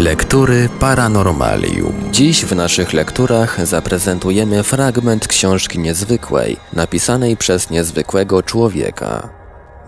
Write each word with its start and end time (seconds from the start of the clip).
Lektury 0.00 0.68
Paranormalium. 0.78 2.12
Dziś 2.12 2.44
w 2.44 2.56
naszych 2.56 2.92
lekturach 2.92 3.66
zaprezentujemy 3.66 4.62
fragment 4.62 5.28
książki 5.28 5.78
niezwykłej, 5.78 6.56
napisanej 6.72 7.36
przez 7.36 7.70
niezwykłego 7.70 8.42
człowieka. 8.42 9.28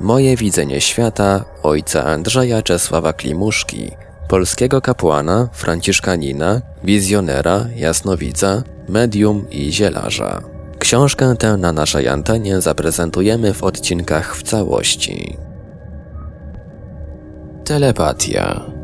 Moje 0.01 0.37
widzenie 0.37 0.81
świata 0.81 1.45
ojca 1.63 2.05
Andrzeja 2.05 2.63
Czesława 2.63 3.13
Klimuszki, 3.13 3.91
polskiego 4.29 4.81
kapłana, 4.81 5.49
franciszkanina, 5.53 6.61
wizjonera, 6.85 7.67
jasnowidza, 7.77 8.63
medium 8.89 9.51
i 9.51 9.73
zielarza. 9.73 10.41
Książkę 10.79 11.35
tę 11.39 11.57
na 11.57 11.73
naszej 11.73 12.09
antenie 12.09 12.61
zaprezentujemy 12.61 13.55
w 13.55 13.65
odcinkach 13.65 14.37
w 14.37 14.43
całości. 14.43 15.37
Telepatia. 17.65 18.82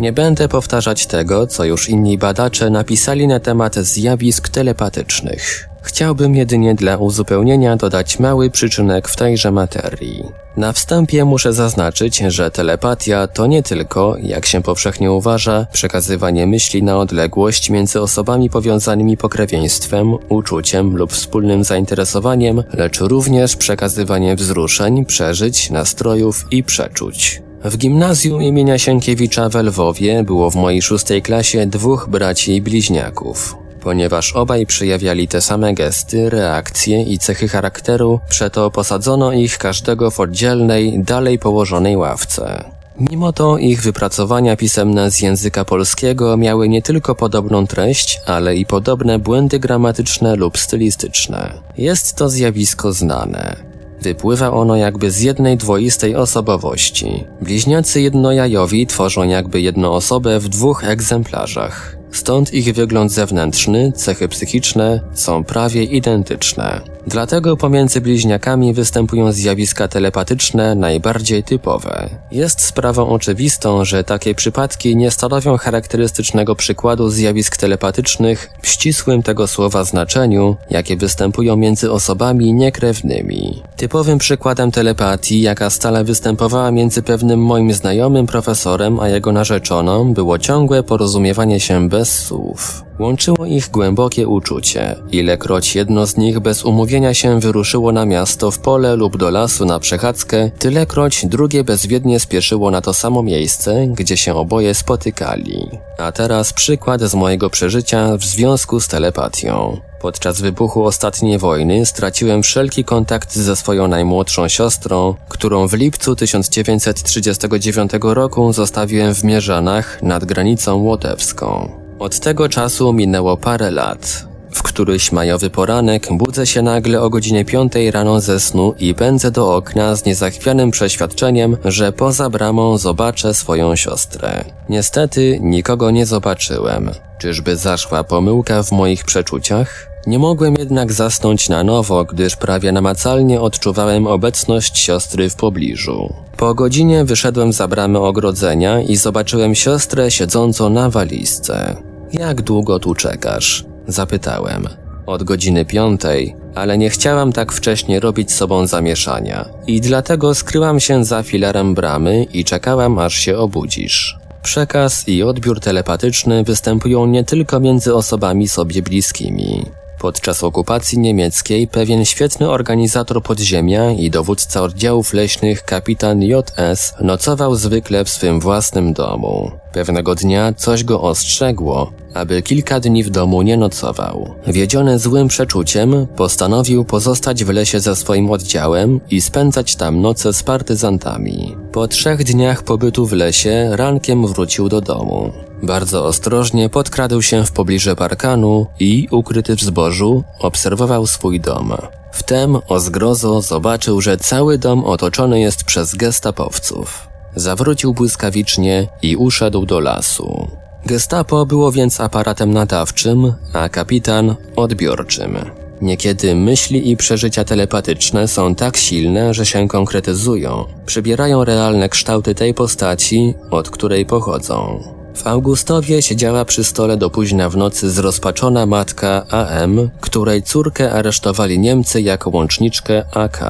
Nie 0.00 0.12
będę 0.12 0.48
powtarzać 0.48 1.06
tego, 1.06 1.46
co 1.46 1.64
już 1.64 1.88
inni 1.88 2.18
badacze 2.18 2.70
napisali 2.70 3.26
na 3.26 3.40
temat 3.40 3.74
zjawisk 3.74 4.48
telepatycznych. 4.48 5.68
Chciałbym 5.82 6.34
jedynie 6.34 6.74
dla 6.74 6.96
uzupełnienia 6.96 7.76
dodać 7.76 8.18
mały 8.18 8.50
przyczynek 8.50 9.08
w 9.08 9.16
tejże 9.16 9.52
materii. 9.52 10.24
Na 10.56 10.72
wstępie 10.72 11.24
muszę 11.24 11.52
zaznaczyć, 11.52 12.18
że 12.18 12.50
telepatia 12.50 13.26
to 13.26 13.46
nie 13.46 13.62
tylko, 13.62 14.16
jak 14.22 14.46
się 14.46 14.62
powszechnie 14.62 15.12
uważa, 15.12 15.66
przekazywanie 15.72 16.46
myśli 16.46 16.82
na 16.82 16.98
odległość 16.98 17.70
między 17.70 18.00
osobami 18.00 18.50
powiązanymi 18.50 19.16
pokrewieństwem, 19.16 20.14
uczuciem 20.28 20.96
lub 20.96 21.12
wspólnym 21.12 21.64
zainteresowaniem, 21.64 22.62
lecz 22.72 23.00
również 23.00 23.56
przekazywanie 23.56 24.36
wzruszeń, 24.36 25.04
przeżyć, 25.04 25.70
nastrojów 25.70 26.46
i 26.50 26.64
przeczuć. 26.64 27.42
W 27.64 27.76
gimnazjum 27.76 28.42
imienia 28.42 28.78
Sienkiewicza 28.78 29.48
w 29.48 29.54
Lwowie 29.54 30.22
było 30.22 30.50
w 30.50 30.56
mojej 30.56 30.82
szóstej 30.82 31.22
klasie 31.22 31.66
dwóch 31.66 32.08
braci 32.08 32.54
i 32.54 32.62
bliźniaków. 32.62 33.56
Ponieważ 33.80 34.32
obaj 34.32 34.66
przejawiali 34.66 35.28
te 35.28 35.40
same 35.40 35.74
gesty, 35.74 36.30
reakcje 36.30 37.02
i 37.02 37.18
cechy 37.18 37.48
charakteru, 37.48 38.20
przeto 38.28 38.70
posadzono 38.70 39.32
ich 39.32 39.58
każdego 39.58 40.10
w 40.10 40.20
oddzielnej, 40.20 41.02
dalej 41.04 41.38
położonej 41.38 41.96
ławce. 41.96 42.64
Mimo 43.10 43.32
to 43.32 43.58
ich 43.58 43.82
wypracowania 43.82 44.56
pisemne 44.56 45.10
z 45.10 45.20
języka 45.20 45.64
polskiego 45.64 46.36
miały 46.36 46.68
nie 46.68 46.82
tylko 46.82 47.14
podobną 47.14 47.66
treść, 47.66 48.20
ale 48.26 48.56
i 48.56 48.66
podobne 48.66 49.18
błędy 49.18 49.58
gramatyczne 49.58 50.36
lub 50.36 50.58
stylistyczne. 50.58 51.52
Jest 51.78 52.16
to 52.16 52.28
zjawisko 52.28 52.92
znane. 52.92 53.69
Wypływa 54.02 54.50
ono 54.50 54.76
jakby 54.76 55.10
z 55.10 55.20
jednej 55.20 55.56
dwoistej 55.56 56.16
osobowości. 56.16 57.24
Bliźniacy 57.40 58.00
jednojajowi 58.00 58.86
tworzą 58.86 59.22
jakby 59.22 59.60
jedną 59.60 59.92
osobę 59.92 60.38
w 60.38 60.48
dwóch 60.48 60.84
egzemplarzach. 60.84 61.96
Stąd 62.12 62.54
ich 62.54 62.74
wygląd 62.74 63.12
zewnętrzny, 63.12 63.92
cechy 63.92 64.28
psychiczne 64.28 65.00
są 65.14 65.44
prawie 65.44 65.84
identyczne. 65.84 66.80
Dlatego 67.06 67.56
pomiędzy 67.56 68.00
bliźniakami 68.00 68.74
występują 68.74 69.32
zjawiska 69.32 69.88
telepatyczne 69.88 70.74
najbardziej 70.74 71.42
typowe. 71.42 72.10
Jest 72.32 72.60
sprawą 72.60 73.08
oczywistą, 73.08 73.84
że 73.84 74.04
takie 74.04 74.34
przypadki 74.34 74.96
nie 74.96 75.10
stanowią 75.10 75.56
charakterystycznego 75.56 76.54
przykładu 76.54 77.10
zjawisk 77.10 77.56
telepatycznych 77.56 78.50
w 78.62 78.68
ścisłym 78.68 79.22
tego 79.22 79.46
słowa 79.46 79.84
znaczeniu, 79.84 80.56
jakie 80.70 80.96
występują 80.96 81.56
między 81.56 81.92
osobami 81.92 82.54
niekrewnymi. 82.54 83.62
Typowym 83.76 84.18
przykładem 84.18 84.70
telepatii, 84.70 85.40
jaka 85.40 85.70
stale 85.70 86.04
występowała 86.04 86.70
między 86.70 87.02
pewnym 87.02 87.40
moim 87.40 87.72
znajomym 87.72 88.26
profesorem 88.26 89.00
a 89.00 89.08
jego 89.08 89.32
narzeczoną, 89.32 90.14
było 90.14 90.38
ciągłe 90.38 90.82
porozumiewanie 90.82 91.60
się 91.60 91.88
bez 91.88 92.26
słów. 92.26 92.89
Łączyło 93.00 93.46
ich 93.46 93.70
głębokie 93.70 94.28
uczucie. 94.28 94.96
Ilekroć 95.12 95.74
jedno 95.74 96.06
z 96.06 96.16
nich 96.16 96.40
bez 96.40 96.64
umówienia 96.64 97.14
się 97.14 97.40
wyruszyło 97.40 97.92
na 97.92 98.06
miasto, 98.06 98.50
w 98.50 98.58
pole 98.58 98.96
lub 98.96 99.16
do 99.16 99.30
lasu 99.30 99.64
na 99.64 99.78
przechadzkę, 99.78 100.50
tylekroć 100.58 101.26
drugie 101.26 101.64
bezwiednie 101.64 102.20
spieszyło 102.20 102.70
na 102.70 102.80
to 102.80 102.94
samo 102.94 103.22
miejsce, 103.22 103.86
gdzie 103.86 104.16
się 104.16 104.34
oboje 104.34 104.74
spotykali. 104.74 105.68
A 105.98 106.12
teraz 106.12 106.52
przykład 106.52 107.00
z 107.00 107.14
mojego 107.14 107.50
przeżycia 107.50 108.16
w 108.16 108.24
związku 108.24 108.80
z 108.80 108.88
telepatią. 108.88 109.80
Podczas 110.00 110.40
wybuchu 110.40 110.84
ostatniej 110.84 111.38
wojny 111.38 111.86
straciłem 111.86 112.42
wszelki 112.42 112.84
kontakt 112.84 113.36
ze 113.36 113.56
swoją 113.56 113.88
najmłodszą 113.88 114.48
siostrą, 114.48 115.14
którą 115.28 115.68
w 115.68 115.72
lipcu 115.72 116.16
1939 116.16 117.92
roku 118.02 118.52
zostawiłem 118.52 119.14
w 119.14 119.24
Mierzanach 119.24 120.02
nad 120.02 120.24
granicą 120.24 120.76
łotewską. 120.76 121.79
Od 122.00 122.20
tego 122.20 122.48
czasu 122.48 122.92
minęło 122.92 123.36
parę 123.36 123.70
lat. 123.70 124.26
W 124.52 124.62
któryś 124.62 125.12
majowy 125.12 125.50
poranek 125.50 126.08
budzę 126.10 126.46
się 126.46 126.62
nagle 126.62 127.02
o 127.02 127.10
godzinie 127.10 127.44
piątej 127.44 127.90
rano 127.90 128.20
ze 128.20 128.40
snu 128.40 128.74
i 128.78 128.94
pędzę 128.94 129.30
do 129.30 129.56
okna 129.56 129.96
z 129.96 130.04
niezachwianym 130.04 130.70
przeświadczeniem, 130.70 131.56
że 131.64 131.92
poza 131.92 132.30
bramą 132.30 132.78
zobaczę 132.78 133.34
swoją 133.34 133.76
siostrę. 133.76 134.44
Niestety 134.68 135.38
nikogo 135.42 135.90
nie 135.90 136.06
zobaczyłem. 136.06 136.90
Czyżby 137.18 137.56
zaszła 137.56 138.04
pomyłka 138.04 138.62
w 138.62 138.72
moich 138.72 139.04
przeczuciach? 139.04 139.86
Nie 140.06 140.18
mogłem 140.18 140.54
jednak 140.58 140.92
zasnąć 140.92 141.48
na 141.48 141.64
nowo, 141.64 142.04
gdyż 142.04 142.36
prawie 142.36 142.72
namacalnie 142.72 143.40
odczuwałem 143.40 144.06
obecność 144.06 144.78
siostry 144.78 145.30
w 145.30 145.36
pobliżu. 145.36 146.14
Po 146.36 146.54
godzinie 146.54 147.04
wyszedłem 147.04 147.52
za 147.52 147.68
bramę 147.68 148.00
ogrodzenia 148.00 148.80
i 148.80 148.96
zobaczyłem 148.96 149.54
siostrę 149.54 150.10
siedzącą 150.10 150.70
na 150.70 150.90
walizce. 150.90 151.89
Jak 152.12 152.42
długo 152.42 152.78
tu 152.78 152.94
czekasz? 152.94 153.64
Zapytałem. 153.86 154.68
Od 155.06 155.22
godziny 155.22 155.64
piątej, 155.64 156.36
ale 156.54 156.78
nie 156.78 156.90
chciałam 156.90 157.32
tak 157.32 157.52
wcześnie 157.52 158.00
robić 158.00 158.32
sobą 158.32 158.66
zamieszania 158.66 159.48
i 159.66 159.80
dlatego 159.80 160.34
skryłam 160.34 160.80
się 160.80 161.04
za 161.04 161.22
filarem 161.22 161.74
bramy 161.74 162.24
i 162.24 162.44
czekałam 162.44 162.98
aż 162.98 163.14
się 163.14 163.38
obudzisz. 163.38 164.18
Przekaz 164.42 165.08
i 165.08 165.22
odbiór 165.22 165.60
telepatyczny 165.60 166.44
występują 166.44 167.06
nie 167.06 167.24
tylko 167.24 167.60
między 167.60 167.94
osobami 167.94 168.48
sobie 168.48 168.82
bliskimi. 168.82 169.66
Podczas 170.00 170.44
okupacji 170.44 170.98
niemieckiej 170.98 171.68
pewien 171.68 172.04
świetny 172.04 172.50
organizator 172.50 173.22
podziemia 173.22 173.90
i 173.90 174.10
dowódca 174.10 174.62
oddziałów 174.62 175.12
leśnych 175.12 175.64
kapitan 175.64 176.22
J.S. 176.22 176.94
nocował 177.00 177.54
zwykle 177.54 178.04
w 178.04 178.08
swym 178.08 178.40
własnym 178.40 178.92
domu. 178.92 179.50
Pewnego 179.72 180.14
dnia 180.14 180.52
coś 180.56 180.84
go 180.84 181.02
ostrzegło, 181.02 181.92
aby 182.14 182.42
kilka 182.42 182.80
dni 182.80 183.04
w 183.04 183.10
domu 183.10 183.42
nie 183.42 183.56
nocował. 183.56 184.34
Wiedziony 184.46 184.98
złym 184.98 185.28
przeczuciem, 185.28 186.06
postanowił 186.16 186.84
pozostać 186.84 187.44
w 187.44 187.48
lesie 187.48 187.80
ze 187.80 187.96
swoim 187.96 188.30
oddziałem 188.30 189.00
i 189.10 189.20
spędzać 189.20 189.76
tam 189.76 190.00
noce 190.00 190.32
z 190.32 190.42
partyzantami. 190.42 191.56
Po 191.72 191.88
trzech 191.88 192.24
dniach 192.24 192.62
pobytu 192.62 193.06
w 193.06 193.12
lesie 193.12 193.68
rankiem 193.72 194.26
wrócił 194.26 194.68
do 194.68 194.80
domu. 194.80 195.32
Bardzo 195.62 196.04
ostrożnie 196.04 196.68
podkradł 196.68 197.22
się 197.22 197.44
w 197.44 197.52
pobliże 197.52 197.96
parkanu 197.96 198.66
i, 198.80 199.08
ukryty 199.10 199.56
w 199.56 199.60
zbożu, 199.60 200.24
obserwował 200.38 201.06
swój 201.06 201.40
dom. 201.40 201.72
Wtem 202.12 202.58
o 202.68 202.80
zgrozo 202.80 203.42
zobaczył, 203.42 204.00
że 204.00 204.16
cały 204.16 204.58
dom 204.58 204.84
otoczony 204.84 205.40
jest 205.40 205.64
przez 205.64 205.94
gestapowców. 205.94 207.08
Zawrócił 207.36 207.94
błyskawicznie 207.94 208.88
i 209.02 209.16
uszedł 209.16 209.66
do 209.66 209.80
lasu. 209.80 210.48
Gestapo 210.86 211.46
było 211.46 211.72
więc 211.72 212.00
aparatem 212.00 212.52
nadawczym, 212.52 213.32
a 213.52 213.68
kapitan 213.68 214.34
odbiorczym. 214.56 215.38
Niekiedy 215.82 216.34
myśli 216.34 216.90
i 216.90 216.96
przeżycia 216.96 217.44
telepatyczne 217.44 218.28
są 218.28 218.54
tak 218.54 218.76
silne, 218.76 219.34
że 219.34 219.46
się 219.46 219.68
konkretyzują, 219.68 220.64
przybierają 220.86 221.44
realne 221.44 221.88
kształty 221.88 222.34
tej 222.34 222.54
postaci, 222.54 223.34
od 223.50 223.70
której 223.70 224.06
pochodzą. 224.06 224.82
W 225.20 225.26
Augustowie 225.26 226.02
siedziała 226.02 226.44
przy 226.44 226.64
stole 226.64 226.96
do 226.96 227.10
późna 227.10 227.50
w 227.50 227.56
nocy 227.56 227.90
zrozpaczona 227.90 228.66
matka 228.66 229.26
AM, 229.28 229.90
której 230.00 230.42
córkę 230.42 230.92
aresztowali 230.92 231.58
Niemcy 231.58 232.02
jako 232.02 232.30
łączniczkę 232.30 233.04
AK. 233.14 233.44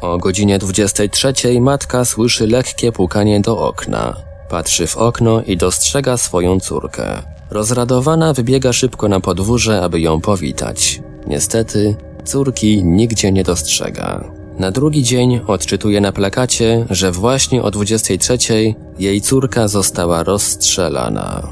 O 0.00 0.18
godzinie 0.18 0.58
23 0.58 1.60
matka 1.60 2.04
słyszy 2.04 2.46
lekkie 2.46 2.92
pukanie 2.92 3.40
do 3.40 3.58
okna. 3.58 4.16
Patrzy 4.48 4.86
w 4.86 4.96
okno 4.96 5.42
i 5.42 5.56
dostrzega 5.56 6.16
swoją 6.16 6.60
córkę. 6.60 7.22
Rozradowana 7.50 8.32
wybiega 8.32 8.72
szybko 8.72 9.08
na 9.08 9.20
podwórze, 9.20 9.82
aby 9.82 10.00
ją 10.00 10.20
powitać. 10.20 11.00
Niestety, 11.26 11.96
córki 12.24 12.84
nigdzie 12.84 13.32
nie 13.32 13.44
dostrzega. 13.44 14.41
Na 14.62 14.70
drugi 14.70 15.02
dzień 15.02 15.40
odczytuje 15.46 16.00
na 16.00 16.12
plakacie, 16.12 16.86
że 16.90 17.12
właśnie 17.12 17.62
o 17.62 17.70
23 17.70 18.74
jej 18.98 19.20
córka 19.20 19.68
została 19.68 20.22
rozstrzelana. 20.22 21.48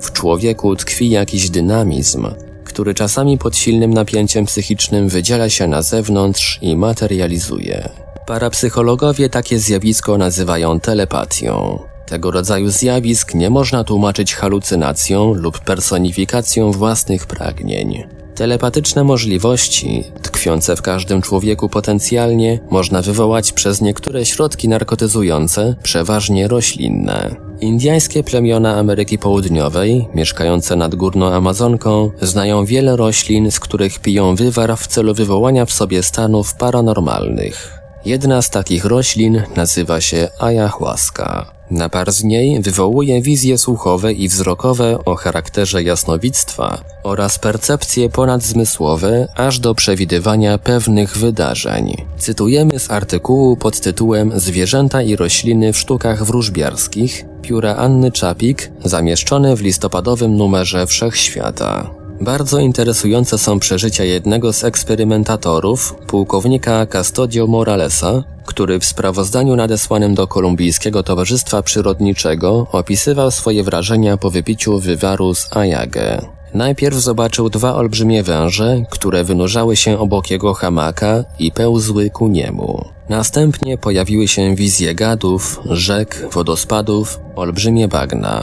W 0.00 0.12
człowieku 0.12 0.76
tkwi 0.76 1.10
jakiś 1.10 1.50
dynamizm, 1.50 2.26
który 2.64 2.94
czasami 2.94 3.38
pod 3.38 3.56
silnym 3.56 3.94
napięciem 3.94 4.44
psychicznym 4.44 5.08
wydziela 5.08 5.50
się 5.50 5.66
na 5.66 5.82
zewnątrz 5.82 6.58
i 6.62 6.76
materializuje. 6.76 7.88
Parapsychologowie 8.26 9.28
takie 9.28 9.58
zjawisko 9.58 10.18
nazywają 10.18 10.80
telepatią. 10.80 11.78
Tego 12.06 12.30
rodzaju 12.30 12.70
zjawisk 12.70 13.34
nie 13.34 13.50
można 13.50 13.84
tłumaczyć 13.84 14.34
halucynacją 14.34 15.34
lub 15.34 15.58
personifikacją 15.58 16.72
własnych 16.72 17.26
pragnień. 17.26 18.21
Telepatyczne 18.34 19.04
możliwości, 19.04 20.04
tkwiące 20.22 20.76
w 20.76 20.82
każdym 20.82 21.22
człowieku 21.22 21.68
potencjalnie, 21.68 22.60
można 22.70 23.02
wywołać 23.02 23.52
przez 23.52 23.80
niektóre 23.80 24.26
środki 24.26 24.68
narkotyzujące, 24.68 25.74
przeważnie 25.82 26.48
roślinne. 26.48 27.36
Indiańskie 27.60 28.24
plemiona 28.24 28.76
Ameryki 28.76 29.18
Południowej, 29.18 30.08
mieszkające 30.14 30.76
nad 30.76 30.94
górną 30.94 31.26
Amazonką, 31.26 32.10
znają 32.22 32.64
wiele 32.64 32.96
roślin, 32.96 33.50
z 33.50 33.60
których 33.60 33.98
piją 33.98 34.36
wywar 34.36 34.76
w 34.76 34.86
celu 34.86 35.14
wywołania 35.14 35.66
w 35.66 35.72
sobie 35.72 36.02
stanów 36.02 36.54
paranormalnych. 36.54 37.78
Jedna 38.04 38.42
z 38.42 38.50
takich 38.50 38.84
roślin 38.84 39.42
nazywa 39.56 40.00
się 40.00 40.28
ayahuasca. 40.38 41.61
Napar 41.72 42.12
z 42.12 42.24
niej 42.24 42.62
wywołuje 42.62 43.22
wizje 43.22 43.58
słuchowe 43.58 44.12
i 44.12 44.28
wzrokowe 44.28 45.04
o 45.04 45.14
charakterze 45.14 45.82
jasnowictwa 45.82 46.84
oraz 47.02 47.38
percepcje 47.38 48.08
ponadzmysłowe 48.08 49.28
aż 49.36 49.58
do 49.58 49.74
przewidywania 49.74 50.58
pewnych 50.58 51.16
wydarzeń. 51.16 51.96
Cytujemy 52.18 52.78
z 52.78 52.90
artykułu 52.90 53.56
pod 53.56 53.80
tytułem 53.80 54.32
Zwierzęta 54.40 55.02
i 55.02 55.16
rośliny 55.16 55.72
w 55.72 55.78
sztukach 55.78 56.24
wróżbiarskich 56.24 57.24
pióra 57.42 57.76
Anny 57.76 58.12
Czapik, 58.12 58.72
zamieszczone 58.84 59.56
w 59.56 59.60
listopadowym 59.60 60.36
numerze 60.36 60.86
Wszechświata. 60.86 62.01
Bardzo 62.20 62.58
interesujące 62.58 63.38
są 63.38 63.58
przeżycia 63.58 64.04
jednego 64.04 64.52
z 64.52 64.64
eksperymentatorów, 64.64 65.94
pułkownika 66.06 66.86
Castodio 66.86 67.46
Moralesa, 67.46 68.24
który 68.46 68.78
w 68.78 68.84
sprawozdaniu 68.84 69.56
nadesłanym 69.56 70.14
do 70.14 70.26
Kolumbijskiego 70.26 71.02
Towarzystwa 71.02 71.62
Przyrodniczego 71.62 72.66
opisywał 72.72 73.30
swoje 73.30 73.64
wrażenia 73.64 74.16
po 74.16 74.30
wypiciu 74.30 74.78
wywaru 74.78 75.34
z 75.34 75.56
Ayage. 75.56 76.22
Najpierw 76.54 76.96
zobaczył 76.96 77.50
dwa 77.50 77.74
olbrzymie 77.74 78.22
węże, 78.22 78.82
które 78.90 79.24
wynurzały 79.24 79.76
się 79.76 79.98
obok 79.98 80.30
jego 80.30 80.54
hamaka 80.54 81.24
i 81.38 81.52
pełzły 81.52 82.10
ku 82.10 82.28
niemu. 82.28 82.84
Następnie 83.08 83.78
pojawiły 83.78 84.28
się 84.28 84.54
wizje 84.54 84.94
gadów, 84.94 85.60
rzek, 85.64 86.28
wodospadów, 86.32 87.20
olbrzymie 87.36 87.88
bagna. 87.88 88.42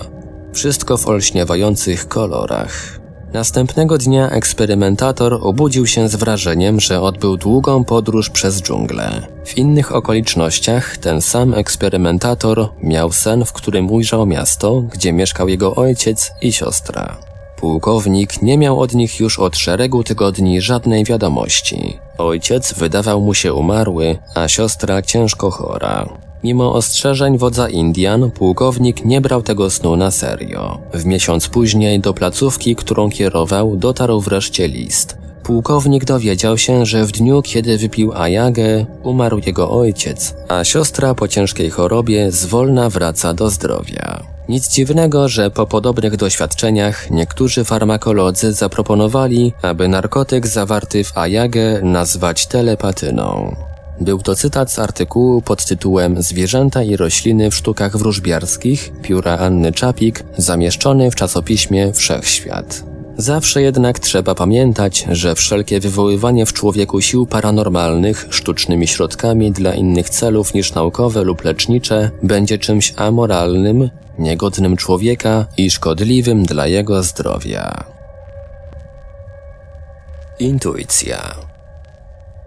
Wszystko 0.53 0.97
w 0.97 1.07
olśniewających 1.07 2.07
kolorach. 2.07 2.99
Następnego 3.33 3.97
dnia 3.97 4.29
eksperymentator 4.29 5.39
obudził 5.41 5.87
się 5.87 6.09
z 6.09 6.15
wrażeniem, 6.15 6.79
że 6.79 7.01
odbył 7.01 7.37
długą 7.37 7.83
podróż 7.83 8.29
przez 8.29 8.61
dżunglę. 8.61 9.27
W 9.45 9.57
innych 9.57 9.95
okolicznościach 9.95 10.97
ten 10.97 11.21
sam 11.21 11.53
eksperymentator 11.53 12.69
miał 12.83 13.11
sen, 13.11 13.45
w 13.45 13.53
którym 13.53 13.91
ujrzał 13.91 14.25
miasto, 14.25 14.81
gdzie 14.81 15.13
mieszkał 15.13 15.49
jego 15.49 15.75
ojciec 15.75 16.31
i 16.41 16.53
siostra. 16.53 17.17
Pułkownik 17.57 18.41
nie 18.41 18.57
miał 18.57 18.79
od 18.79 18.93
nich 18.93 19.19
już 19.19 19.39
od 19.39 19.57
szeregu 19.57 20.03
tygodni 20.03 20.61
żadnej 20.61 21.03
wiadomości. 21.05 21.99
Ojciec 22.17 22.73
wydawał 22.73 23.21
mu 23.21 23.33
się 23.33 23.53
umarły, 23.53 24.17
a 24.35 24.47
siostra 24.47 25.01
ciężko 25.01 25.51
chora. 25.51 26.28
Mimo 26.43 26.73
ostrzeżeń 26.73 27.37
wodza 27.37 27.69
Indian, 27.69 28.31
pułkownik 28.31 29.05
nie 29.05 29.21
brał 29.21 29.41
tego 29.41 29.69
snu 29.69 29.95
na 29.95 30.11
serio. 30.11 30.79
W 30.93 31.05
miesiąc 31.05 31.47
później 31.47 31.99
do 31.99 32.13
placówki, 32.13 32.75
którą 32.75 33.09
kierował, 33.09 33.75
dotarł 33.75 34.21
wreszcie 34.21 34.67
list. 34.67 35.17
Pułkownik 35.43 36.05
dowiedział 36.05 36.57
się, 36.57 36.85
że 36.85 37.05
w 37.05 37.11
dniu, 37.11 37.41
kiedy 37.41 37.77
wypił 37.77 38.13
ajagę, 38.13 38.85
umarł 39.03 39.41
jego 39.45 39.71
ojciec, 39.71 40.35
a 40.47 40.63
siostra 40.63 41.15
po 41.15 41.27
ciężkiej 41.27 41.69
chorobie 41.69 42.31
zwolna 42.31 42.89
wraca 42.89 43.33
do 43.33 43.49
zdrowia. 43.49 44.23
Nic 44.49 44.69
dziwnego, 44.69 45.29
że 45.29 45.51
po 45.51 45.67
podobnych 45.67 46.17
doświadczeniach 46.17 47.11
niektórzy 47.11 47.63
farmakolodzy 47.63 48.53
zaproponowali, 48.53 49.53
aby 49.61 49.87
narkotyk 49.87 50.47
zawarty 50.47 51.03
w 51.03 51.17
ajagę 51.17 51.81
nazwać 51.81 52.47
telepatyną. 52.47 53.55
Był 54.01 54.19
to 54.19 54.35
cytat 54.35 54.71
z 54.71 54.79
artykułu 54.79 55.41
pod 55.41 55.65
tytułem 55.65 56.21
Zwierzęta 56.21 56.83
i 56.83 56.95
rośliny 56.95 57.51
w 57.51 57.55
sztukach 57.55 57.97
wróżbiarskich 57.97 58.91
pióra 59.01 59.37
Anny 59.37 59.71
Czapik, 59.71 60.23
zamieszczony 60.37 61.11
w 61.11 61.15
czasopiśmie 61.15 61.93
Wszechświat. 61.93 62.83
Zawsze 63.17 63.61
jednak 63.61 63.99
trzeba 63.99 64.35
pamiętać, 64.35 65.05
że 65.11 65.35
wszelkie 65.35 65.79
wywoływanie 65.79 66.45
w 66.45 66.53
człowieku 66.53 67.01
sił 67.01 67.25
paranormalnych 67.25 68.27
sztucznymi 68.29 68.87
środkami 68.87 69.51
dla 69.51 69.73
innych 69.73 70.09
celów 70.09 70.53
niż 70.53 70.73
naukowe 70.73 71.23
lub 71.23 71.43
lecznicze 71.43 72.11
będzie 72.23 72.57
czymś 72.57 72.93
amoralnym, 72.97 73.89
niegodnym 74.19 74.77
człowieka 74.77 75.45
i 75.57 75.71
szkodliwym 75.71 76.43
dla 76.43 76.67
jego 76.67 77.03
zdrowia. 77.03 77.83
Intuicja 80.39 81.48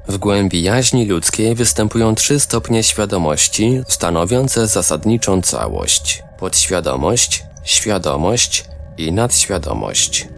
w 0.08 0.18
głębi 0.18 0.62
jaźni 0.62 1.06
ludzkiej 1.06 1.54
występują 1.54 2.14
trzy 2.14 2.40
stopnie 2.40 2.82
świadomości, 2.82 3.82
stanowiące 3.88 4.66
zasadniczą 4.66 5.42
całość: 5.42 6.22
podświadomość, 6.38 7.44
świadomość 7.64 8.64
i 8.98 9.12
nadświadomość. 9.12 10.28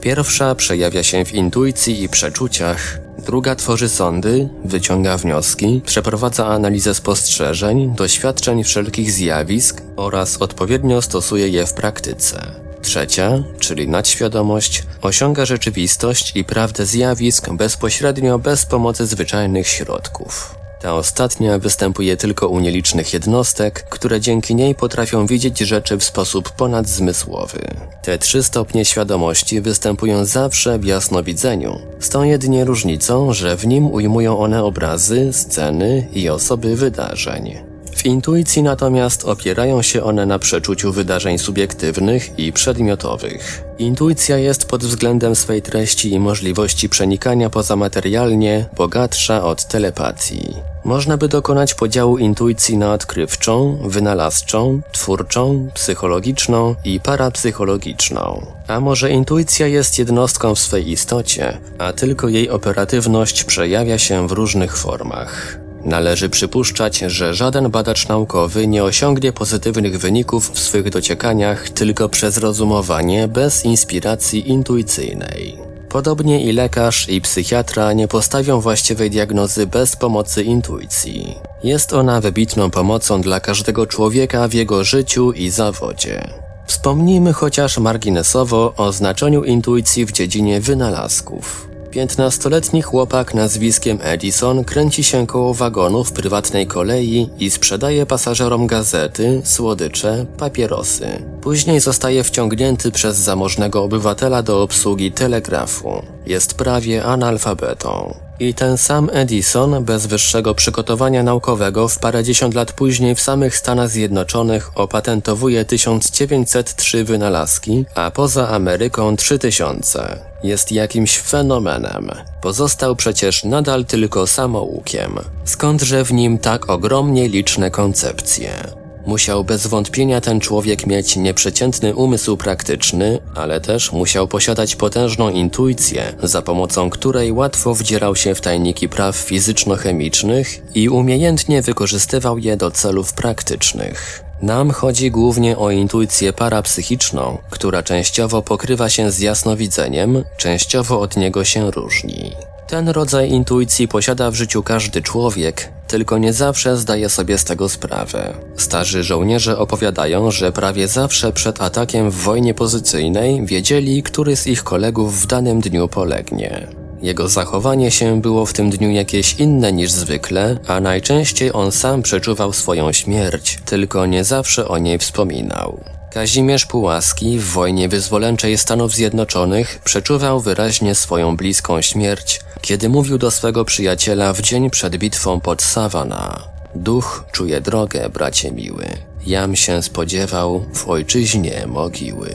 Pierwsza 0.00 0.54
przejawia 0.54 1.02
się 1.02 1.24
w 1.24 1.34
intuicji 1.34 2.02
i 2.02 2.08
przeczuciach, 2.08 2.98
druga 3.18 3.54
tworzy 3.54 3.88
sądy, 3.88 4.48
wyciąga 4.64 5.16
wnioski, 5.16 5.80
przeprowadza 5.86 6.46
analizę 6.46 6.94
spostrzeżeń, 6.94 7.94
doświadczeń 7.94 8.64
wszelkich 8.64 9.12
zjawisk 9.12 9.82
oraz 9.96 10.42
odpowiednio 10.42 11.02
stosuje 11.02 11.48
je 11.48 11.66
w 11.66 11.74
praktyce. 11.74 12.64
Trzecia, 12.84 13.42
czyli 13.58 13.88
nadświadomość, 13.88 14.82
osiąga 15.02 15.44
rzeczywistość 15.44 16.32
i 16.36 16.44
prawdę 16.44 16.86
zjawisk 16.86 17.52
bezpośrednio 17.52 18.38
bez 18.38 18.66
pomocy 18.66 19.06
zwyczajnych 19.06 19.68
środków. 19.68 20.54
Ta 20.80 20.94
ostatnia 20.94 21.58
występuje 21.58 22.16
tylko 22.16 22.48
u 22.48 22.60
nielicznych 22.60 23.12
jednostek, 23.12 23.84
które 23.88 24.20
dzięki 24.20 24.54
niej 24.54 24.74
potrafią 24.74 25.26
widzieć 25.26 25.58
rzeczy 25.58 25.96
w 25.96 26.04
sposób 26.04 26.50
ponadzmysłowy. 26.50 27.60
Te 28.02 28.18
trzy 28.18 28.42
stopnie 28.42 28.84
świadomości 28.84 29.60
występują 29.60 30.24
zawsze 30.24 30.78
w 30.78 30.84
jasnowidzeniu, 30.84 31.80
z 32.00 32.08
tą 32.08 32.22
jedynie 32.22 32.64
różnicą, 32.64 33.32
że 33.32 33.56
w 33.56 33.66
nim 33.66 33.86
ujmują 33.86 34.38
one 34.38 34.64
obrazy, 34.64 35.32
sceny 35.32 36.08
i 36.12 36.28
osoby 36.28 36.76
wydarzeń. 36.76 37.73
W 38.04 38.06
intuicji 38.06 38.62
natomiast 38.62 39.24
opierają 39.24 39.82
się 39.82 40.02
one 40.02 40.26
na 40.26 40.38
przeczuciu 40.38 40.92
wydarzeń 40.92 41.38
subiektywnych 41.38 42.38
i 42.38 42.52
przedmiotowych. 42.52 43.64
Intuicja 43.78 44.38
jest 44.38 44.66
pod 44.66 44.84
względem 44.84 45.36
swej 45.36 45.62
treści 45.62 46.12
i 46.12 46.20
możliwości 46.20 46.88
przenikania 46.88 47.50
pozamaterialnie 47.50 48.66
bogatsza 48.76 49.44
od 49.44 49.64
telepatii. 49.64 50.54
Można 50.84 51.16
by 51.16 51.28
dokonać 51.28 51.74
podziału 51.74 52.18
intuicji 52.18 52.76
na 52.76 52.92
odkrywczą, 52.92 53.78
wynalazczą, 53.84 54.80
twórczą, 54.92 55.70
psychologiczną 55.74 56.74
i 56.84 57.00
parapsychologiczną. 57.00 58.46
A 58.68 58.80
może 58.80 59.10
intuicja 59.10 59.66
jest 59.66 59.98
jednostką 59.98 60.54
w 60.54 60.58
swej 60.58 60.90
istocie, 60.90 61.58
a 61.78 61.92
tylko 61.92 62.28
jej 62.28 62.50
operatywność 62.50 63.44
przejawia 63.44 63.98
się 63.98 64.28
w 64.28 64.32
różnych 64.32 64.76
formach. 64.76 65.63
Należy 65.84 66.28
przypuszczać, 66.28 66.98
że 66.98 67.34
żaden 67.34 67.70
badacz 67.70 68.08
naukowy 68.08 68.66
nie 68.66 68.84
osiągnie 68.84 69.32
pozytywnych 69.32 69.98
wyników 69.98 70.50
w 70.50 70.58
swych 70.58 70.90
dociekaniach 70.90 71.70
tylko 71.70 72.08
przez 72.08 72.38
rozumowanie 72.38 73.28
bez 73.28 73.64
inspiracji 73.64 74.50
intuicyjnej. 74.50 75.58
Podobnie 75.88 76.44
i 76.44 76.52
lekarz 76.52 77.08
i 77.08 77.20
psychiatra 77.20 77.92
nie 77.92 78.08
postawią 78.08 78.60
właściwej 78.60 79.10
diagnozy 79.10 79.66
bez 79.66 79.96
pomocy 79.96 80.42
intuicji. 80.42 81.34
Jest 81.64 81.92
ona 81.92 82.20
wybitną 82.20 82.70
pomocą 82.70 83.20
dla 83.20 83.40
każdego 83.40 83.86
człowieka 83.86 84.48
w 84.48 84.52
jego 84.54 84.84
życiu 84.84 85.32
i 85.32 85.50
zawodzie. 85.50 86.28
Wspomnijmy 86.66 87.32
chociaż 87.32 87.78
marginesowo 87.78 88.74
o 88.76 88.92
znaczeniu 88.92 89.44
intuicji 89.44 90.06
w 90.06 90.12
dziedzinie 90.12 90.60
wynalazków. 90.60 91.73
Piętnastoletni 91.94 92.82
chłopak 92.82 93.34
nazwiskiem 93.34 93.98
Edison 94.02 94.64
kręci 94.64 95.04
się 95.04 95.26
koło 95.26 95.54
wagonu 95.54 96.04
w 96.04 96.12
prywatnej 96.12 96.66
kolei 96.66 97.30
i 97.38 97.50
sprzedaje 97.50 98.06
pasażerom 98.06 98.66
gazety, 98.66 99.42
słodycze, 99.44 100.26
papierosy. 100.38 101.06
Później 101.40 101.80
zostaje 101.80 102.24
wciągnięty 102.24 102.90
przez 102.90 103.16
zamożnego 103.16 103.82
obywatela 103.82 104.42
do 104.42 104.62
obsługi 104.62 105.12
telegrafu. 105.12 106.13
Jest 106.26 106.54
prawie 106.54 107.04
analfabetą. 107.04 108.14
I 108.40 108.54
ten 108.54 108.78
sam 108.78 109.10
Edison, 109.12 109.84
bez 109.84 110.06
wyższego 110.06 110.54
przygotowania 110.54 111.22
naukowego, 111.22 111.88
w 111.88 111.98
parędziesiąt 111.98 112.54
lat 112.54 112.72
później 112.72 113.14
w 113.14 113.20
samych 113.20 113.56
Stanach 113.56 113.88
Zjednoczonych 113.88 114.70
opatentowuje 114.74 115.64
1903 115.64 117.04
wynalazki, 117.04 117.84
a 117.94 118.10
poza 118.10 118.48
Ameryką 118.48 119.16
3000. 119.16 120.18
Jest 120.42 120.72
jakimś 120.72 121.18
fenomenem. 121.18 122.10
Pozostał 122.40 122.96
przecież 122.96 123.44
nadal 123.44 123.84
tylko 123.84 124.26
samoukiem. 124.26 125.18
Skądże 125.44 126.04
w 126.04 126.12
nim 126.12 126.38
tak 126.38 126.70
ogromnie 126.70 127.28
liczne 127.28 127.70
koncepcje? 127.70 128.83
Musiał 129.06 129.44
bez 129.44 129.66
wątpienia 129.66 130.20
ten 130.20 130.40
człowiek 130.40 130.86
mieć 130.86 131.16
nieprzeciętny 131.16 131.94
umysł 131.94 132.36
praktyczny, 132.36 133.18
ale 133.34 133.60
też 133.60 133.92
musiał 133.92 134.28
posiadać 134.28 134.76
potężną 134.76 135.30
intuicję, 135.30 136.12
za 136.22 136.42
pomocą 136.42 136.90
której 136.90 137.32
łatwo 137.32 137.74
wdzierał 137.74 138.16
się 138.16 138.34
w 138.34 138.40
tajniki 138.40 138.88
praw 138.88 139.16
fizyczno-chemicznych 139.16 140.62
i 140.74 140.88
umiejętnie 140.88 141.62
wykorzystywał 141.62 142.38
je 142.38 142.56
do 142.56 142.70
celów 142.70 143.12
praktycznych. 143.12 144.24
Nam 144.42 144.70
chodzi 144.70 145.10
głównie 145.10 145.58
o 145.58 145.70
intuicję 145.70 146.32
parapsychiczną, 146.32 147.38
która 147.50 147.82
częściowo 147.82 148.42
pokrywa 148.42 148.88
się 148.88 149.10
z 149.10 149.18
jasnowidzeniem, 149.18 150.24
częściowo 150.36 151.00
od 151.00 151.16
niego 151.16 151.44
się 151.44 151.70
różni. 151.70 152.32
Ten 152.66 152.88
rodzaj 152.88 153.30
intuicji 153.30 153.88
posiada 153.88 154.30
w 154.30 154.34
życiu 154.34 154.62
każdy 154.62 155.02
człowiek, 155.02 155.72
tylko 155.86 156.18
nie 156.18 156.32
zawsze 156.32 156.76
zdaje 156.76 157.08
sobie 157.08 157.38
z 157.38 157.44
tego 157.44 157.68
sprawę. 157.68 158.34
Starzy 158.56 159.02
żołnierze 159.02 159.58
opowiadają, 159.58 160.30
że 160.30 160.52
prawie 160.52 160.88
zawsze 160.88 161.32
przed 161.32 161.62
atakiem 161.62 162.10
w 162.10 162.14
wojnie 162.14 162.54
pozycyjnej 162.54 163.46
wiedzieli, 163.46 164.02
który 164.02 164.36
z 164.36 164.46
ich 164.46 164.64
kolegów 164.64 165.22
w 165.22 165.26
danym 165.26 165.60
dniu 165.60 165.88
polegnie. 165.88 166.66
Jego 167.02 167.28
zachowanie 167.28 167.90
się 167.90 168.20
było 168.20 168.46
w 168.46 168.52
tym 168.52 168.70
dniu 168.70 168.90
jakieś 168.90 169.34
inne 169.34 169.72
niż 169.72 169.90
zwykle, 169.90 170.58
a 170.66 170.80
najczęściej 170.80 171.50
on 171.52 171.72
sam 171.72 172.02
przeczuwał 172.02 172.52
swoją 172.52 172.92
śmierć, 172.92 173.58
tylko 173.64 174.06
nie 174.06 174.24
zawsze 174.24 174.68
o 174.68 174.78
niej 174.78 174.98
wspominał. 174.98 175.80
Kazimierz 176.14 176.66
Pułaski 176.66 177.38
w 177.38 177.44
wojnie 177.44 177.88
wyzwoleńczej 177.88 178.58
Stanów 178.58 178.94
Zjednoczonych 178.94 179.80
przeczuwał 179.84 180.40
wyraźnie 180.40 180.94
swoją 180.94 181.36
bliską 181.36 181.82
śmierć, 181.82 182.40
kiedy 182.60 182.88
mówił 182.88 183.18
do 183.18 183.30
swego 183.30 183.64
przyjaciela 183.64 184.32
w 184.32 184.40
dzień 184.40 184.70
przed 184.70 184.96
bitwą 184.96 185.40
pod 185.40 185.62
Savannah. 185.62 186.48
Duch 186.74 187.24
czuje 187.32 187.60
drogę, 187.60 188.08
bracie 188.08 188.52
miły. 188.52 188.86
Jam 189.26 189.56
się 189.56 189.82
spodziewał 189.82 190.66
w 190.74 190.88
ojczyźnie 190.88 191.66
mogiły. 191.66 192.30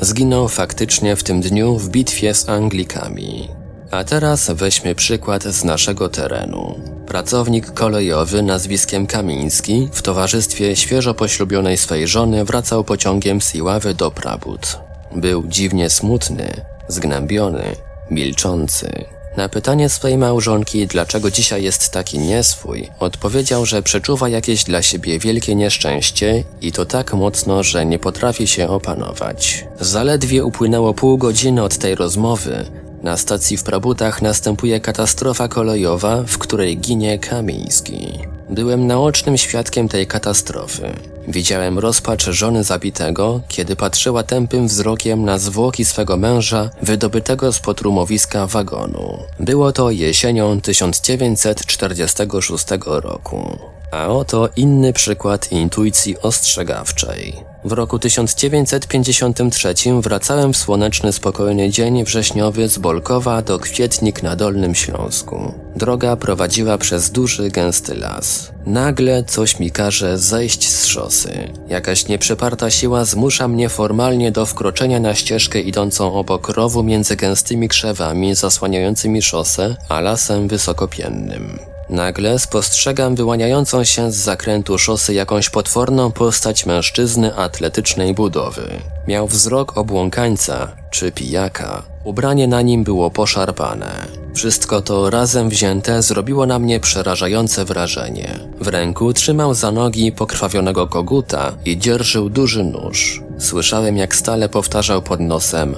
Zginął 0.00 0.48
faktycznie 0.48 1.16
w 1.16 1.22
tym 1.22 1.40
dniu 1.40 1.78
w 1.78 1.88
bitwie 1.88 2.34
z 2.34 2.48
Anglikami. 2.48 3.61
A 3.92 4.04
teraz 4.04 4.50
weźmy 4.50 4.94
przykład 4.94 5.42
z 5.42 5.64
naszego 5.64 6.08
terenu. 6.08 6.80
Pracownik 7.06 7.72
kolejowy 7.72 8.42
nazwiskiem 8.42 9.06
Kamiński 9.06 9.88
w 9.92 10.02
towarzystwie 10.02 10.76
świeżo 10.76 11.14
poślubionej 11.14 11.76
swej 11.76 12.08
żony 12.08 12.44
wracał 12.44 12.84
pociągiem 12.84 13.40
z 13.40 13.54
Iławy 13.54 13.94
do 13.94 14.10
Prabut. 14.10 14.78
Był 15.16 15.46
dziwnie 15.46 15.90
smutny, 15.90 16.64
zgnębiony, 16.88 17.64
milczący. 18.10 19.04
Na 19.36 19.48
pytanie 19.48 19.88
swojej 19.88 20.18
małżonki, 20.18 20.86
dlaczego 20.86 21.30
dzisiaj 21.30 21.62
jest 21.62 21.90
taki 21.90 22.18
nieswój, 22.18 22.90
odpowiedział, 22.98 23.66
że 23.66 23.82
przeczuwa 23.82 24.28
jakieś 24.28 24.64
dla 24.64 24.82
siebie 24.82 25.18
wielkie 25.18 25.54
nieszczęście 25.54 26.44
i 26.60 26.72
to 26.72 26.86
tak 26.86 27.14
mocno, 27.14 27.62
że 27.62 27.86
nie 27.86 27.98
potrafi 27.98 28.46
się 28.46 28.68
opanować. 28.68 29.64
Zaledwie 29.80 30.44
upłynęło 30.44 30.94
pół 30.94 31.18
godziny 31.18 31.62
od 31.62 31.78
tej 31.78 31.94
rozmowy, 31.94 32.66
na 33.02 33.16
stacji 33.16 33.56
w 33.56 33.62
Prabutach 33.62 34.22
następuje 34.22 34.80
katastrofa 34.80 35.48
kolejowa, 35.48 36.22
w 36.26 36.38
której 36.38 36.78
ginie 36.78 37.18
Kamiński. 37.18 38.18
Byłem 38.50 38.86
naocznym 38.86 39.38
świadkiem 39.38 39.88
tej 39.88 40.06
katastrofy. 40.06 40.92
Widziałem 41.28 41.78
rozpacz 41.78 42.24
żony 42.24 42.64
zabitego, 42.64 43.40
kiedy 43.48 43.76
patrzyła 43.76 44.22
tępym 44.22 44.66
wzrokiem 44.66 45.24
na 45.24 45.38
zwłoki 45.38 45.84
swego 45.84 46.16
męża 46.16 46.70
wydobytego 46.82 47.52
z 47.52 47.60
potrumowiska 47.60 48.46
wagonu. 48.46 49.18
Było 49.40 49.72
to 49.72 49.90
jesienią 49.90 50.60
1946 50.60 52.66
roku. 52.86 53.58
A 53.92 54.08
oto 54.08 54.48
inny 54.56 54.92
przykład 54.92 55.52
intuicji 55.52 56.18
ostrzegawczej. 56.18 57.36
W 57.64 57.72
roku 57.72 57.98
1953 57.98 59.74
wracałem 60.00 60.52
w 60.52 60.56
słoneczny, 60.56 61.12
spokojny 61.12 61.70
dzień 61.70 62.04
wrześniowy 62.04 62.68
z 62.68 62.78
Bolkowa 62.78 63.42
do 63.42 63.58
Kwietnik 63.58 64.22
na 64.22 64.36
Dolnym 64.36 64.74
Śląsku. 64.74 65.54
Droga 65.76 66.16
prowadziła 66.16 66.78
przez 66.78 67.10
duży, 67.10 67.50
gęsty 67.50 67.94
las. 67.94 68.52
Nagle 68.66 69.24
coś 69.24 69.58
mi 69.58 69.70
każe 69.70 70.18
zejść 70.18 70.68
z 70.68 70.86
szosy. 70.86 71.50
Jakaś 71.68 72.08
nieprzeparta 72.08 72.70
siła 72.70 73.04
zmusza 73.04 73.48
mnie 73.48 73.68
formalnie 73.68 74.32
do 74.32 74.46
wkroczenia 74.46 75.00
na 75.00 75.14
ścieżkę 75.14 75.60
idącą 75.60 76.14
obok 76.14 76.48
rowu 76.48 76.82
między 76.82 77.16
gęstymi 77.16 77.68
krzewami 77.68 78.34
zasłaniającymi 78.34 79.22
szosę, 79.22 79.76
a 79.88 80.00
lasem 80.00 80.48
wysokopiennym. 80.48 81.71
Nagle 81.92 82.38
spostrzegam 82.38 83.14
wyłaniającą 83.14 83.84
się 83.84 84.12
z 84.12 84.16
zakrętu 84.16 84.78
szosy 84.78 85.14
jakąś 85.14 85.50
potworną 85.50 86.12
postać 86.12 86.66
mężczyzny 86.66 87.36
atletycznej 87.36 88.14
budowy. 88.14 88.80
Miał 89.08 89.26
wzrok 89.26 89.78
obłąkańca 89.78 90.68
czy 90.90 91.12
pijaka. 91.12 91.82
Ubranie 92.04 92.48
na 92.48 92.62
nim 92.62 92.84
było 92.84 93.10
poszarpane. 93.10 94.06
Wszystko 94.34 94.82
to 94.82 95.10
razem 95.10 95.48
wzięte 95.48 96.02
zrobiło 96.02 96.46
na 96.46 96.58
mnie 96.58 96.80
przerażające 96.80 97.64
wrażenie. 97.64 98.38
W 98.60 98.68
ręku 98.68 99.12
trzymał 99.12 99.54
za 99.54 99.72
nogi 99.72 100.12
pokrwawionego 100.12 100.86
koguta 100.86 101.52
i 101.64 101.78
dzierżył 101.78 102.30
duży 102.30 102.64
nóż. 102.64 103.22
Słyszałem 103.38 103.96
jak 103.96 104.14
stale 104.14 104.48
powtarzał 104.48 105.02
pod 105.02 105.20
nosem 105.20 105.76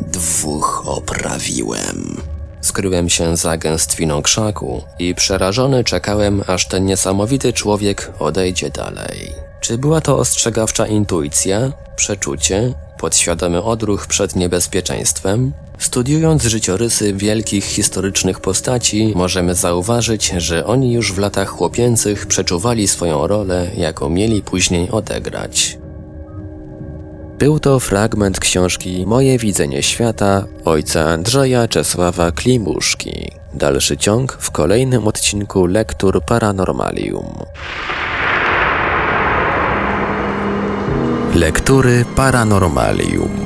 Dwóch 0.00 0.82
oprawiłem. 0.86 2.35
Skryłem 2.66 3.08
się 3.08 3.36
za 3.36 3.56
gęstwiną 3.56 4.22
krzaku 4.22 4.82
i 4.98 5.14
przerażony 5.14 5.84
czekałem, 5.84 6.42
aż 6.46 6.68
ten 6.68 6.84
niesamowity 6.84 7.52
człowiek 7.52 8.12
odejdzie 8.18 8.70
dalej. 8.70 9.32
Czy 9.60 9.78
była 9.78 10.00
to 10.00 10.18
ostrzegawcza 10.18 10.86
intuicja, 10.86 11.72
przeczucie, 11.96 12.74
podświadomy 12.98 13.62
odruch 13.62 14.06
przed 14.06 14.36
niebezpieczeństwem? 14.36 15.52
Studiując 15.78 16.42
życiorysy 16.42 17.14
wielkich 17.14 17.64
historycznych 17.64 18.40
postaci, 18.40 19.12
możemy 19.16 19.54
zauważyć, 19.54 20.32
że 20.36 20.66
oni 20.66 20.92
już 20.92 21.12
w 21.12 21.18
latach 21.18 21.48
chłopięcych 21.48 22.26
przeczuwali 22.26 22.88
swoją 22.88 23.26
rolę, 23.26 23.70
jaką 23.76 24.08
mieli 24.08 24.42
później 24.42 24.90
odegrać. 24.90 25.78
Był 27.38 27.60
to 27.60 27.80
fragment 27.80 28.40
książki 28.40 29.04
Moje 29.06 29.38
widzenie 29.38 29.82
świata 29.82 30.44
ojca 30.64 31.04
Andrzeja 31.04 31.68
Czesława 31.68 32.32
Klimuszki. 32.32 33.30
Dalszy 33.54 33.96
ciąg 33.96 34.32
w 34.40 34.50
kolejnym 34.50 35.08
odcinku 35.08 35.66
Lektur 35.66 36.22
Paranormalium. 36.24 37.26
Lektury 41.34 42.04
Paranormalium. 42.16 43.45